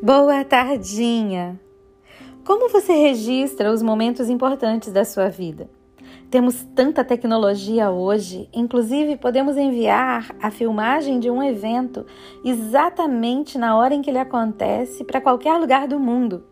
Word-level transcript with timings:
Boa 0.00 0.44
tardinha! 0.44 1.58
Como 2.44 2.68
você 2.68 2.92
registra 2.92 3.72
os 3.72 3.82
momentos 3.82 4.30
importantes 4.30 4.92
da 4.92 5.04
sua 5.04 5.28
vida? 5.28 5.68
Temos 6.30 6.62
tanta 6.72 7.02
tecnologia 7.02 7.90
hoje, 7.90 8.48
inclusive 8.52 9.16
podemos 9.16 9.56
enviar 9.56 10.36
a 10.40 10.52
filmagem 10.52 11.18
de 11.18 11.28
um 11.28 11.42
evento 11.42 12.06
exatamente 12.44 13.58
na 13.58 13.76
hora 13.76 13.92
em 13.92 14.00
que 14.00 14.08
ele 14.08 14.20
acontece 14.20 15.02
para 15.02 15.20
qualquer 15.20 15.58
lugar 15.58 15.88
do 15.88 15.98
mundo. 15.98 16.44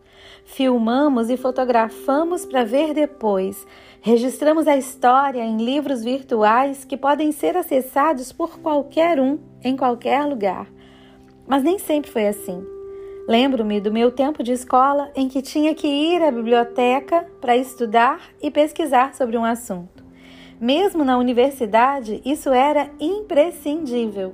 Filmamos 0.45 1.31
e 1.31 1.37
fotografamos 1.37 2.45
para 2.45 2.65
ver 2.65 2.93
depois. 2.95 3.65
Registramos 4.01 4.67
a 4.67 4.77
história 4.77 5.45
em 5.45 5.59
livros 5.59 6.03
virtuais 6.03 6.85
que 6.85 6.97
podem 6.97 7.31
ser 7.31 7.57
acessados 7.57 8.33
por 8.33 8.59
qualquer 8.59 9.21
um, 9.21 9.39
em 9.63 9.77
qualquer 9.77 10.25
lugar. 10.25 10.67
Mas 11.47 11.63
nem 11.63 11.79
sempre 11.79 12.11
foi 12.11 12.27
assim. 12.27 12.76
Lembro-me 13.29 13.81
do 13.81 13.91
meu 13.91 14.13
tempo 14.13 14.41
de 14.41 14.53
escola 14.53 15.11
em 15.13 15.29
que 15.29 15.43
tinha 15.43 15.75
que 15.75 15.89
ir 15.89 16.23
à 16.23 16.31
biblioteca 16.31 17.27
para 17.41 17.57
estudar 17.57 18.21
e 18.41 18.53
pesquisar 18.53 19.17
sobre 19.17 19.37
um 19.37 19.45
assunto. 19.45 20.05
Mesmo 20.61 21.05
na 21.05 21.19
universidade, 21.19 22.23
isso 22.25 22.51
era 22.51 22.89
imprescindível. 23.01 24.33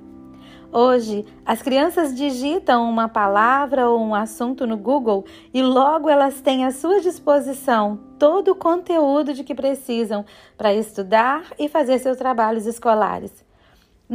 Hoje, 0.71 1.25
as 1.45 1.63
crianças 1.63 2.15
digitam 2.15 2.89
uma 2.89 3.09
palavra 3.09 3.89
ou 3.89 3.99
um 3.99 4.15
assunto 4.15 4.67
no 4.67 4.77
Google 4.77 5.25
e 5.55 5.63
logo 5.63 6.11
elas 6.11 6.43
têm 6.43 6.67
à 6.67 6.71
sua 6.71 7.01
disposição 7.01 7.99
todo 8.19 8.53
o 8.53 8.55
conteúdo 8.55 9.33
de 9.33 9.43
que 9.43 9.55
precisam 9.55 10.25
para 10.57 10.75
estudar 10.75 11.45
e 11.59 11.67
fazer 11.67 11.99
seus 11.99 12.19
trabalhos 12.19 12.67
escolares. 12.67 13.33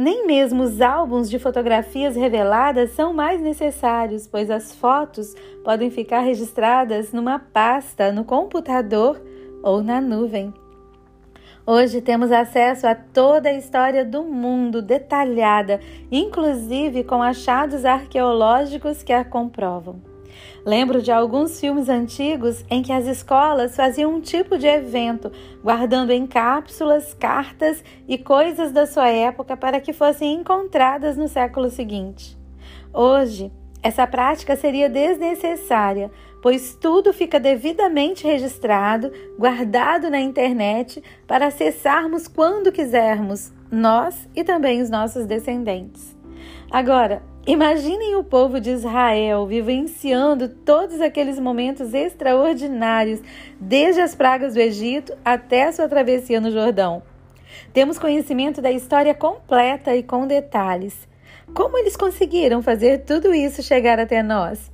Nem 0.00 0.28
mesmo 0.28 0.62
os 0.62 0.80
álbuns 0.80 1.28
de 1.28 1.40
fotografias 1.40 2.14
reveladas 2.14 2.92
são 2.92 3.12
mais 3.12 3.40
necessários, 3.40 4.28
pois 4.28 4.48
as 4.48 4.72
fotos 4.72 5.34
podem 5.64 5.90
ficar 5.90 6.20
registradas 6.20 7.12
numa 7.12 7.40
pasta 7.40 8.12
no 8.12 8.24
computador 8.24 9.20
ou 9.60 9.82
na 9.82 10.00
nuvem. 10.00 10.54
Hoje 11.66 12.00
temos 12.00 12.30
acesso 12.30 12.86
a 12.86 12.94
toda 12.94 13.48
a 13.48 13.54
história 13.54 14.04
do 14.04 14.22
mundo 14.22 14.80
detalhada, 14.80 15.80
inclusive 16.12 17.02
com 17.02 17.20
achados 17.20 17.84
arqueológicos 17.84 19.02
que 19.02 19.12
a 19.12 19.24
comprovam. 19.24 20.07
Lembro 20.64 21.00
de 21.00 21.10
alguns 21.10 21.58
filmes 21.60 21.88
antigos 21.88 22.64
em 22.70 22.82
que 22.82 22.92
as 22.92 23.06
escolas 23.06 23.76
faziam 23.76 24.14
um 24.14 24.20
tipo 24.20 24.58
de 24.58 24.66
evento, 24.66 25.30
guardando 25.62 26.10
em 26.10 26.26
cápsulas 26.26 27.14
cartas 27.14 27.82
e 28.06 28.18
coisas 28.18 28.72
da 28.72 28.86
sua 28.86 29.08
época 29.08 29.56
para 29.56 29.80
que 29.80 29.92
fossem 29.92 30.34
encontradas 30.34 31.16
no 31.16 31.28
século 31.28 31.70
seguinte. 31.70 32.36
Hoje, 32.92 33.52
essa 33.82 34.06
prática 34.06 34.56
seria 34.56 34.88
desnecessária, 34.88 36.10
pois 36.42 36.74
tudo 36.74 37.12
fica 37.12 37.38
devidamente 37.38 38.26
registrado, 38.26 39.12
guardado 39.38 40.10
na 40.10 40.20
internet 40.20 41.02
para 41.26 41.46
acessarmos 41.46 42.26
quando 42.26 42.72
quisermos, 42.72 43.52
nós 43.70 44.28
e 44.34 44.42
também 44.42 44.80
os 44.80 44.90
nossos 44.90 45.26
descendentes. 45.26 46.16
Agora, 46.70 47.22
Imaginem 47.48 48.14
o 48.14 48.22
povo 48.22 48.60
de 48.60 48.68
Israel 48.68 49.46
vivenciando 49.46 50.50
todos 50.50 51.00
aqueles 51.00 51.40
momentos 51.40 51.94
extraordinários, 51.94 53.22
desde 53.58 54.02
as 54.02 54.14
pragas 54.14 54.52
do 54.52 54.60
Egito 54.60 55.16
até 55.24 55.64
a 55.64 55.72
sua 55.72 55.88
travessia 55.88 56.42
no 56.42 56.50
Jordão. 56.50 57.02
Temos 57.72 57.98
conhecimento 57.98 58.60
da 58.60 58.70
história 58.70 59.14
completa 59.14 59.96
e 59.96 60.02
com 60.02 60.26
detalhes. 60.26 61.08
Como 61.54 61.78
eles 61.78 61.96
conseguiram 61.96 62.60
fazer 62.60 63.06
tudo 63.06 63.32
isso 63.32 63.62
chegar 63.62 63.98
até 63.98 64.22
nós? 64.22 64.70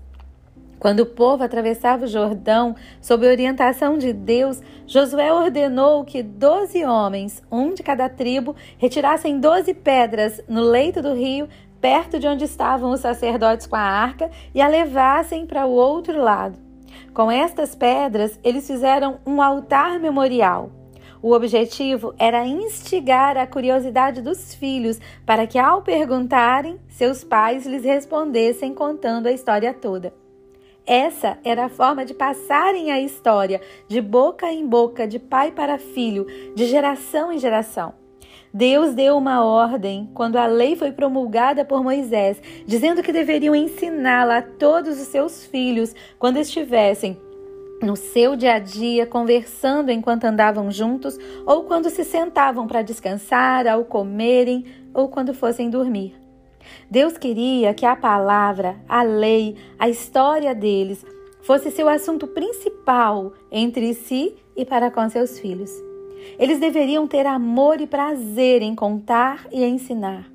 Quando 0.77 1.01
o 1.01 1.07
povo 1.07 1.45
atravessava 1.45 2.05
o 2.05 2.09
Jordão, 2.09 2.75
sob 3.01 3.25
orientação 3.25 3.97
de 3.97 4.13
Deus, 4.13 4.61
Josué 4.85 5.33
ordenou 5.33 6.05
que 6.05 6.25
doze 6.25 6.85
homens, 6.85 7.41
um 7.51 7.73
de 7.73 7.85
cada 7.85 8.09
tribo, 8.09 8.57
retirassem 8.77 9.39
doze 9.39 9.73
pedras 9.73 10.43
no 10.49 10.61
leito 10.61 11.01
do 11.01 11.15
rio 11.15 11.49
perto 11.85 12.19
de 12.19 12.27
onde 12.27 12.47
estavam 12.47 12.93
os 12.93 13.01
sacerdotes 13.01 13.67
com 13.67 13.77
a 13.77 13.79
arca 13.79 14.31
e 14.55 14.63
a 14.63 14.67
levassem 14.67 15.45
para 15.45 15.67
o 15.67 15.73
outro 15.73 16.19
lado. 16.19 16.59
Com 17.13 17.31
estas 17.31 17.75
pedras, 17.75 18.41
eles 18.43 18.67
fizeram 18.67 19.19
um 19.27 19.43
altar 19.43 20.01
memorial. 20.01 20.71
O 21.21 21.33
objetivo 21.33 22.15
era 22.19 22.47
instigar 22.47 23.37
a 23.37 23.47
curiosidade 23.47 24.23
dos 24.23 24.55
filhos 24.55 24.99
para 25.27 25.47
que, 25.47 25.59
ao 25.59 25.83
perguntarem, 25.83 26.81
seus 26.89 27.23
pais 27.23 27.67
lhes 27.67 27.85
respondessem 27.85 28.73
contando 28.73 29.27
a 29.27 29.33
história 29.33 29.75
toda. 29.75 30.11
Essa 30.87 31.37
era 31.45 31.67
a 31.67 31.69
forma 31.69 32.03
de 32.07 32.15
passarem 32.15 32.93
a 32.93 32.99
história 32.99 33.61
de 33.87 34.01
boca 34.01 34.51
em 34.51 34.67
boca, 34.67 35.07
de 35.07 35.19
pai 35.19 35.53
para 35.53 35.77
filho, 35.77 36.27
de 36.55 36.65
geração 36.65 37.31
em 37.31 37.39
geração. 37.39 38.04
Deus 38.57 38.95
deu 38.95 39.17
uma 39.17 39.45
ordem 39.45 40.09
quando 40.15 40.37
a 40.37 40.47
lei 40.47 40.77
foi 40.77 40.93
promulgada 40.93 41.65
por 41.65 41.83
Moisés, 41.83 42.41
dizendo 42.65 43.03
que 43.03 43.13
deveriam 43.13 43.53
ensiná-la 43.53 44.39
a 44.39 44.43
todos 44.43 45.01
os 45.01 45.09
seus 45.09 45.45
filhos 45.45 45.93
quando 46.21 46.37
estivessem 46.37 47.19
no 47.83 47.97
seu 47.97 48.37
dia 48.37 48.55
a 48.55 48.59
dia, 48.61 49.09
conversando 49.09 49.91
enquanto 49.91 50.27
andavam 50.27 50.71
juntos, 50.71 51.19
ou 51.45 51.65
quando 51.65 51.91
se 51.91 52.05
sentavam 52.05 52.69
para 52.69 52.81
descansar, 52.81 53.67
ao 53.67 53.85
comerem, 53.85 54.65
ou 54.95 55.09
quando 55.09 55.35
fossem 55.35 55.69
dormir. 55.69 56.15
Deus 56.89 57.19
queria 57.19 57.75
que 57.75 57.85
a 57.85 57.97
palavra, 57.97 58.77
a 58.89 59.03
lei, 59.03 59.57
a 59.77 59.89
história 59.89 60.55
deles 60.55 61.05
fosse 61.43 61.73
seu 61.73 61.89
assunto 61.89 62.29
principal 62.29 63.33
entre 63.51 63.93
si 63.95 64.37
e 64.57 64.65
para 64.65 64.93
com 64.93 65.07
seus 65.09 65.41
filhos. 65.41 65.94
Eles 66.39 66.59
deveriam 66.59 67.07
ter 67.07 67.27
amor 67.27 67.81
e 67.81 67.87
prazer 67.87 68.63
em 68.63 68.75
contar 68.75 69.47
e 69.53 69.65
ensinar. 69.65 70.35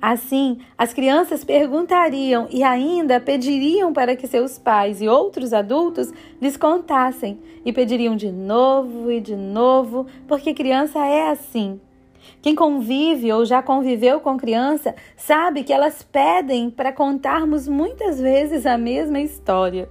Assim, 0.00 0.58
as 0.76 0.92
crianças 0.92 1.42
perguntariam 1.42 2.46
e 2.50 2.62
ainda 2.62 3.18
pediriam 3.18 3.92
para 3.92 4.14
que 4.14 4.28
seus 4.28 4.56
pais 4.56 5.00
e 5.00 5.08
outros 5.08 5.52
adultos 5.52 6.12
lhes 6.40 6.56
contassem, 6.56 7.38
e 7.64 7.72
pediriam 7.72 8.14
de 8.14 8.30
novo 8.30 9.10
e 9.10 9.20
de 9.20 9.34
novo, 9.34 10.06
porque 10.28 10.54
criança 10.54 11.04
é 11.04 11.30
assim. 11.30 11.80
Quem 12.40 12.54
convive 12.54 13.32
ou 13.32 13.44
já 13.44 13.60
conviveu 13.60 14.20
com 14.20 14.36
criança 14.36 14.94
sabe 15.16 15.64
que 15.64 15.72
elas 15.72 16.02
pedem 16.02 16.70
para 16.70 16.92
contarmos 16.92 17.66
muitas 17.66 18.20
vezes 18.20 18.66
a 18.66 18.78
mesma 18.78 19.20
história. 19.20 19.88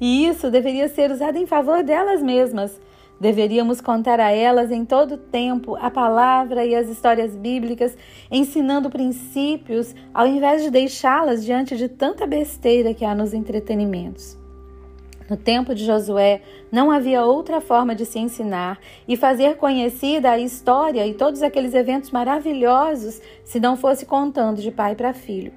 E 0.00 0.26
isso 0.26 0.50
deveria 0.50 0.88
ser 0.88 1.10
usado 1.10 1.36
em 1.36 1.46
favor 1.46 1.82
delas 1.82 2.22
mesmas, 2.22 2.80
Deveríamos 3.20 3.80
contar 3.80 4.20
a 4.20 4.30
elas 4.30 4.70
em 4.70 4.84
todo 4.84 5.18
tempo 5.18 5.76
a 5.76 5.90
palavra 5.90 6.64
e 6.64 6.74
as 6.74 6.88
histórias 6.88 7.34
bíblicas, 7.34 7.96
ensinando 8.30 8.88
princípios, 8.88 9.94
ao 10.14 10.26
invés 10.26 10.62
de 10.62 10.70
deixá-las 10.70 11.44
diante 11.44 11.76
de 11.76 11.88
tanta 11.88 12.26
besteira 12.26 12.94
que 12.94 13.04
há 13.04 13.14
nos 13.14 13.34
entretenimentos. 13.34 14.38
No 15.28 15.36
tempo 15.36 15.74
de 15.74 15.84
Josué, 15.84 16.40
não 16.72 16.90
havia 16.90 17.24
outra 17.24 17.60
forma 17.60 17.94
de 17.94 18.06
se 18.06 18.18
ensinar 18.18 18.78
e 19.06 19.16
fazer 19.16 19.56
conhecida 19.56 20.30
a 20.30 20.38
história 20.38 21.06
e 21.06 21.12
todos 21.12 21.42
aqueles 21.42 21.74
eventos 21.74 22.10
maravilhosos 22.10 23.20
se 23.44 23.60
não 23.60 23.76
fosse 23.76 24.06
contando 24.06 24.62
de 24.62 24.70
pai 24.70 24.94
para 24.94 25.12
filho. 25.12 25.52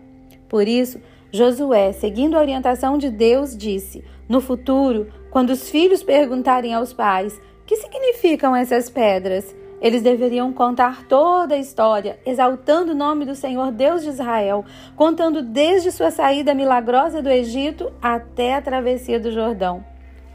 Por 0.49 0.67
isso, 0.67 0.99
Josué, 1.31 1.93
seguindo 1.93 2.35
a 2.35 2.41
orientação 2.41 2.97
de 2.97 3.09
Deus, 3.09 3.55
disse: 3.55 4.03
No 4.27 4.41
futuro, 4.41 5.07
quando 5.29 5.51
os 5.51 5.69
filhos 5.69 6.03
perguntarem 6.03 6.73
aos 6.73 6.91
pais 6.91 7.39
que 7.71 7.77
significam 7.77 8.53
essas 8.53 8.89
pedras? 8.89 9.55
Eles 9.81 10.01
deveriam 10.01 10.51
contar 10.51 11.07
toda 11.07 11.55
a 11.55 11.57
história, 11.57 12.19
exaltando 12.25 12.91
o 12.91 12.95
nome 12.95 13.23
do 13.23 13.33
Senhor 13.33 13.71
Deus 13.71 14.03
de 14.03 14.09
Israel, 14.09 14.65
contando 14.93 15.41
desde 15.41 15.89
sua 15.89 16.11
saída 16.11 16.53
milagrosa 16.53 17.21
do 17.21 17.29
Egito 17.29 17.89
até 18.01 18.55
a 18.55 18.61
travessia 18.61 19.21
do 19.21 19.31
Jordão. 19.31 19.85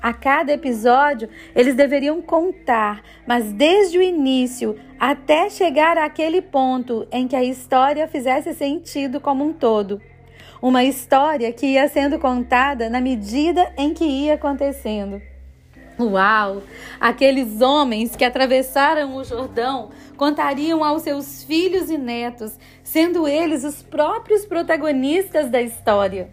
A 0.00 0.14
cada 0.14 0.50
episódio, 0.50 1.28
eles 1.54 1.74
deveriam 1.74 2.22
contar, 2.22 3.02
mas 3.26 3.52
desde 3.52 3.98
o 3.98 4.02
início 4.02 4.74
até 4.98 5.50
chegar 5.50 5.98
àquele 5.98 6.40
ponto 6.40 7.06
em 7.12 7.28
que 7.28 7.36
a 7.36 7.44
história 7.44 8.08
fizesse 8.08 8.54
sentido 8.54 9.20
como 9.20 9.44
um 9.44 9.52
todo. 9.52 10.00
Uma 10.62 10.84
história 10.84 11.52
que 11.52 11.66
ia 11.66 11.86
sendo 11.86 12.18
contada 12.18 12.88
na 12.88 12.98
medida 12.98 13.74
em 13.76 13.92
que 13.92 14.04
ia 14.06 14.36
acontecendo. 14.36 15.20
Uau! 15.98 16.62
Aqueles 17.00 17.62
homens 17.62 18.14
que 18.14 18.24
atravessaram 18.24 19.16
o 19.16 19.24
Jordão 19.24 19.88
contariam 20.14 20.84
aos 20.84 21.00
seus 21.00 21.42
filhos 21.42 21.88
e 21.88 21.96
netos, 21.96 22.58
sendo 22.82 23.26
eles 23.26 23.64
os 23.64 23.82
próprios 23.82 24.44
protagonistas 24.44 25.50
da 25.50 25.62
história. 25.62 26.28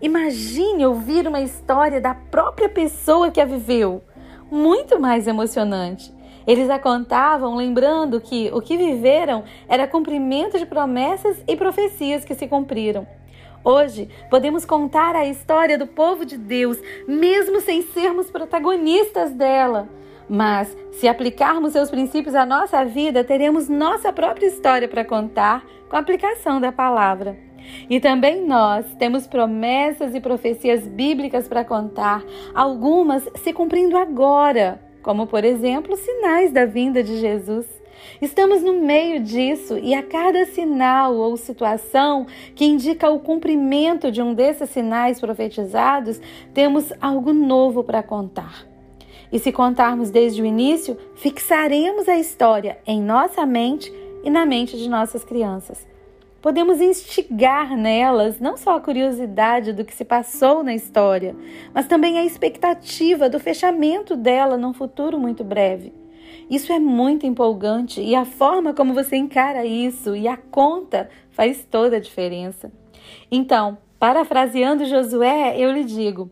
Imagine 0.00 0.86
ouvir 0.86 1.28
uma 1.28 1.42
história 1.42 2.00
da 2.00 2.14
própria 2.14 2.70
pessoa 2.70 3.30
que 3.30 3.40
a 3.40 3.44
viveu. 3.44 4.02
Muito 4.50 4.98
mais 4.98 5.26
emocionante. 5.26 6.10
Eles 6.46 6.70
a 6.70 6.78
contavam 6.78 7.54
lembrando 7.54 8.18
que 8.18 8.50
o 8.52 8.62
que 8.62 8.78
viveram 8.78 9.44
era 9.68 9.86
cumprimento 9.86 10.58
de 10.58 10.64
promessas 10.64 11.36
e 11.46 11.54
profecias 11.54 12.24
que 12.24 12.34
se 12.34 12.48
cumpriram. 12.48 13.06
Hoje, 13.64 14.08
podemos 14.28 14.64
contar 14.64 15.14
a 15.14 15.26
história 15.26 15.78
do 15.78 15.86
povo 15.86 16.24
de 16.24 16.36
Deus, 16.36 16.78
mesmo 17.06 17.60
sem 17.60 17.82
sermos 17.82 18.28
protagonistas 18.28 19.32
dela. 19.32 19.88
Mas, 20.28 20.76
se 20.92 21.06
aplicarmos 21.06 21.72
seus 21.72 21.90
princípios 21.90 22.34
à 22.34 22.44
nossa 22.44 22.84
vida, 22.84 23.22
teremos 23.22 23.68
nossa 23.68 24.12
própria 24.12 24.46
história 24.46 24.88
para 24.88 25.04
contar 25.04 25.64
com 25.88 25.94
a 25.94 26.00
aplicação 26.00 26.60
da 26.60 26.72
palavra. 26.72 27.38
E 27.88 28.00
também 28.00 28.44
nós 28.44 28.84
temos 28.98 29.28
promessas 29.28 30.14
e 30.14 30.20
profecias 30.20 30.86
bíblicas 30.86 31.46
para 31.46 31.64
contar, 31.64 32.24
algumas 32.52 33.28
se 33.36 33.52
cumprindo 33.52 33.96
agora, 33.96 34.82
como 35.02 35.26
por 35.26 35.44
exemplo, 35.44 35.96
sinais 35.96 36.50
da 36.50 36.64
vinda 36.64 37.02
de 37.02 37.20
Jesus. 37.20 37.81
Estamos 38.20 38.62
no 38.62 38.74
meio 38.74 39.20
disso 39.20 39.78
e 39.78 39.94
a 39.94 40.02
cada 40.02 40.44
sinal 40.46 41.14
ou 41.14 41.36
situação 41.36 42.26
que 42.54 42.64
indica 42.64 43.10
o 43.10 43.20
cumprimento 43.20 44.10
de 44.10 44.22
um 44.22 44.34
desses 44.34 44.70
sinais 44.70 45.20
profetizados, 45.20 46.20
temos 46.54 46.92
algo 47.00 47.32
novo 47.32 47.82
para 47.82 48.02
contar. 48.02 48.66
E 49.32 49.38
se 49.38 49.50
contarmos 49.50 50.10
desde 50.10 50.42
o 50.42 50.46
início, 50.46 50.96
fixaremos 51.16 52.08
a 52.08 52.18
história 52.18 52.78
em 52.86 53.00
nossa 53.00 53.46
mente 53.46 53.92
e 54.22 54.30
na 54.30 54.44
mente 54.44 54.76
de 54.76 54.88
nossas 54.88 55.24
crianças. 55.24 55.86
Podemos 56.42 56.80
instigar 56.80 57.76
nelas 57.76 58.40
não 58.40 58.56
só 58.56 58.76
a 58.76 58.80
curiosidade 58.80 59.72
do 59.72 59.84
que 59.84 59.94
se 59.94 60.04
passou 60.04 60.64
na 60.64 60.74
história, 60.74 61.36
mas 61.72 61.86
também 61.86 62.18
a 62.18 62.24
expectativa 62.24 63.30
do 63.30 63.38
fechamento 63.38 64.16
dela 64.16 64.56
num 64.56 64.74
futuro 64.74 65.18
muito 65.18 65.44
breve. 65.44 66.01
Isso 66.50 66.72
é 66.72 66.78
muito 66.78 67.26
empolgante 67.26 68.00
e 68.00 68.14
a 68.14 68.24
forma 68.24 68.74
como 68.74 68.94
você 68.94 69.16
encara 69.16 69.64
isso 69.64 70.14
e 70.14 70.28
a 70.28 70.36
conta 70.36 71.08
faz 71.30 71.66
toda 71.70 71.96
a 71.96 72.00
diferença. 72.00 72.70
Então, 73.30 73.78
parafraseando 73.98 74.84
Josué, 74.84 75.56
eu 75.58 75.72
lhe 75.72 75.84
digo: 75.84 76.30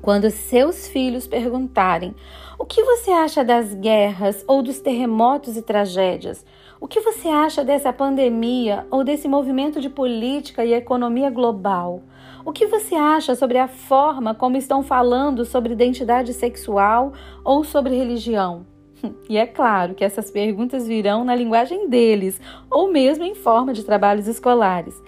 quando 0.00 0.30
seus 0.30 0.88
filhos 0.88 1.26
perguntarem 1.26 2.14
o 2.58 2.64
que 2.64 2.82
você 2.82 3.10
acha 3.10 3.44
das 3.44 3.74
guerras 3.74 4.44
ou 4.46 4.62
dos 4.62 4.80
terremotos 4.80 5.56
e 5.56 5.62
tragédias, 5.62 6.44
o 6.80 6.88
que 6.88 7.00
você 7.00 7.28
acha 7.28 7.64
dessa 7.64 7.92
pandemia 7.92 8.86
ou 8.90 9.04
desse 9.04 9.28
movimento 9.28 9.80
de 9.80 9.88
política 9.88 10.64
e 10.64 10.72
economia 10.72 11.30
global? 11.30 12.02
O 12.44 12.52
que 12.52 12.66
você 12.66 12.96
acha 12.96 13.36
sobre 13.36 13.58
a 13.58 13.68
forma 13.68 14.34
como 14.34 14.56
estão 14.56 14.82
falando 14.82 15.44
sobre 15.44 15.72
identidade 15.72 16.32
sexual 16.34 17.12
ou 17.44 17.62
sobre 17.62 17.96
religião? 17.96 18.66
E 19.28 19.36
é 19.36 19.46
claro 19.46 19.94
que 19.94 20.04
essas 20.04 20.30
perguntas 20.30 20.86
virão 20.86 21.24
na 21.24 21.34
linguagem 21.34 21.88
deles 21.88 22.40
ou 22.70 22.90
mesmo 22.90 23.24
em 23.24 23.34
forma 23.34 23.72
de 23.72 23.84
trabalhos 23.84 24.28
escolares. 24.28 25.00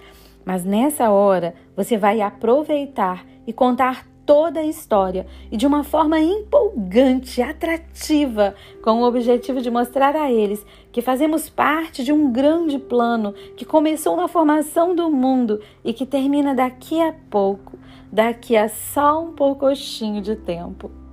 Mas 0.43 0.63
nessa 0.63 1.09
hora 1.09 1.55
você 1.75 1.97
vai 1.97 2.21
aproveitar 2.21 3.25
e 3.47 3.53
contar 3.53 4.05
toda 4.25 4.59
a 4.59 4.65
história 4.65 5.27
e 5.51 5.57
de 5.57 5.67
uma 5.67 5.83
forma 5.83 6.19
empolgante, 6.19 7.41
atrativa, 7.41 8.55
com 8.83 9.01
o 9.01 9.07
objetivo 9.07 9.61
de 9.61 9.69
mostrar 9.69 10.15
a 10.15 10.31
eles 10.31 10.65
que 10.91 11.01
fazemos 11.01 11.47
parte 11.47 12.03
de 12.03 12.11
um 12.11 12.31
grande 12.31 12.79
plano 12.79 13.33
que 13.55 13.65
começou 13.65 14.15
na 14.15 14.27
formação 14.27 14.95
do 14.95 15.11
mundo 15.11 15.61
e 15.83 15.93
que 15.93 16.05
termina 16.05 16.55
daqui 16.55 16.99
a 16.99 17.13
pouco, 17.29 17.77
daqui 18.11 18.57
a 18.57 18.67
só 18.67 19.23
um 19.23 19.33
poucochinho 19.33 20.21
de 20.21 20.35
tempo. 20.35 21.04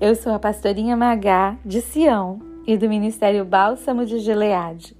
Eu 0.00 0.14
sou 0.14 0.32
a 0.32 0.38
pastorinha 0.38 0.96
Magá 0.96 1.56
de 1.64 1.80
Sião 1.80 2.40
e 2.66 2.76
do 2.76 2.88
Ministério 2.88 3.44
Bálsamo 3.44 4.04
de 4.04 4.18
Gileade. 4.18 4.96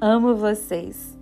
Amo 0.00 0.36
vocês. 0.36 1.17